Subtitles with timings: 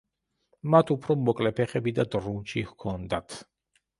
[0.75, 3.37] მათ უფრო მოკლე ფეხები და დრუნჩი ჰქონდათ.